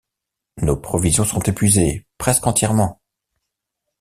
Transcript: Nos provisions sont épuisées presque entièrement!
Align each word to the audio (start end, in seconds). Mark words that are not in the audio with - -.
Nos 0.63 0.77
provisions 0.77 1.25
sont 1.25 1.41
épuisées 1.43 2.07
presque 2.17 2.47
entièrement! 2.47 2.99